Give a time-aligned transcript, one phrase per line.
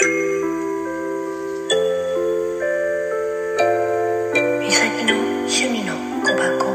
[0.00, 0.04] み
[4.70, 6.70] さきの趣味の小箱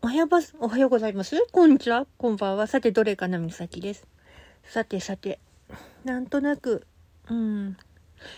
[0.00, 0.28] おはよう、
[0.60, 1.44] おはようございます？
[1.50, 2.06] こんにちは。
[2.18, 2.68] こんばんは。
[2.68, 4.06] さて、どれかなみさきです。
[4.62, 5.40] さてさて、
[6.04, 6.86] なんとなく、
[7.28, 7.76] うん、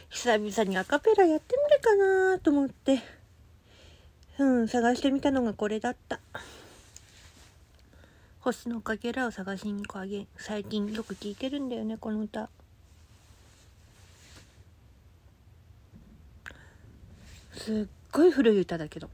[0.09, 1.95] 久々にアカペラやってみるか
[2.33, 3.03] なと思って、
[4.39, 6.19] うん、探してみたのがこれだった。
[8.47, 12.49] 星のかけらを探しに行くあげ、最近よく聞いてるんだよね、この歌。
[17.55, 19.11] すっごい古い歌だけど。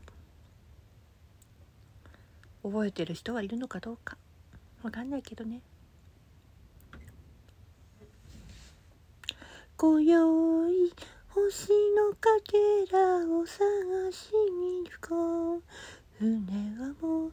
[2.62, 4.18] 覚えてる人はいるのかどうか
[4.82, 5.62] わかんないけどね
[9.76, 10.92] 今宵
[11.30, 15.62] 星のかけらを探しに行こう
[16.18, 16.36] 船
[16.78, 17.32] はもう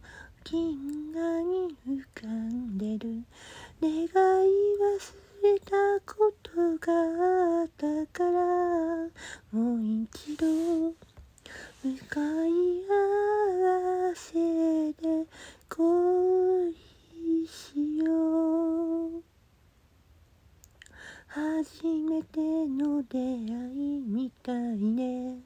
[0.52, 3.09] 銀河に浮かんでる
[3.82, 4.14] 願い忘
[5.44, 5.72] れた
[6.06, 8.32] ことがあったから
[9.52, 10.46] もう一度
[11.82, 12.52] 向かい
[12.88, 12.94] 合
[14.10, 15.26] わせで
[15.70, 16.76] 恋
[17.48, 19.24] しよう。
[21.28, 25.40] 初めての出会いみたいね。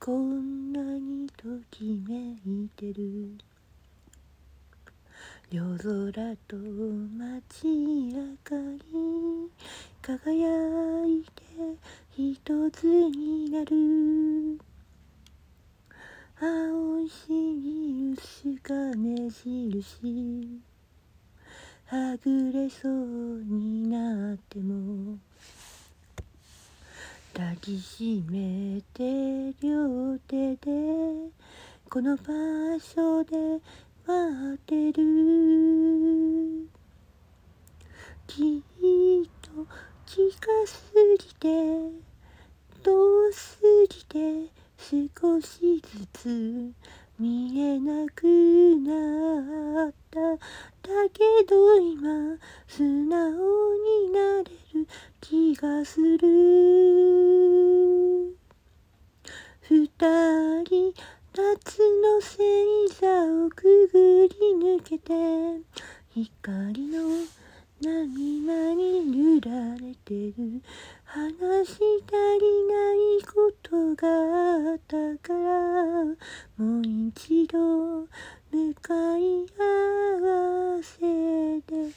[0.00, 3.53] こんなにときめいてる。
[5.54, 6.12] 夜空
[6.48, 8.56] と街明か
[8.92, 9.48] り
[10.02, 11.44] 輝いて
[12.10, 14.58] 一つになる。
[16.40, 20.60] 青い印が目印
[21.86, 25.18] はぐれそうになっても
[27.32, 31.30] 抱きしめて両手で
[31.88, 32.24] この場
[32.80, 33.62] 所で
[34.06, 35.02] 待ってる。
[38.26, 38.62] きっ
[39.40, 39.66] と
[40.04, 40.28] 近
[40.66, 41.48] すぎて
[42.82, 46.72] 遠すぎて少しずつ
[47.18, 48.26] 見えなく
[48.76, 50.20] なった。
[50.20, 50.38] だ
[51.10, 53.16] けど今素直
[53.76, 54.44] になれ
[54.74, 54.86] る
[55.22, 56.24] 気がする。
[59.62, 59.88] 二
[60.64, 60.92] 人
[61.54, 62.38] 夏の星
[63.00, 63.06] 座
[63.46, 65.12] をくぐり抜けて
[66.12, 66.98] 光の
[67.80, 70.60] 波間に揺られてる。
[71.04, 74.02] 話し足りないことが
[74.72, 76.04] あったから
[76.56, 78.08] もう一度
[78.50, 79.62] 向かい合
[80.76, 81.92] わせで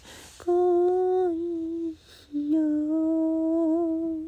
[0.46, 2.62] 恋しよ
[4.14, 4.28] う。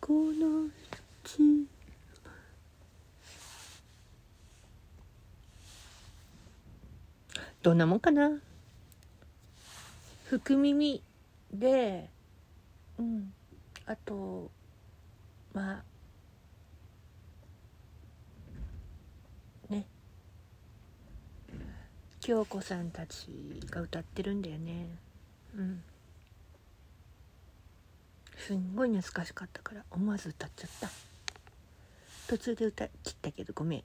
[0.00, 0.70] この
[7.62, 8.30] どんなもんかな？
[10.26, 11.02] 福耳
[11.52, 12.10] で
[12.98, 13.32] うん。
[13.86, 14.50] あと
[15.52, 15.84] ま
[19.70, 19.86] あね。
[22.20, 23.28] 京子さんたち
[23.70, 24.88] が歌ってるんだよね。
[25.56, 25.82] うん。
[28.38, 30.90] すんごい懐かしかったから思わず歌っちゃった。
[32.26, 33.84] 途中で歌切ったけどごめん。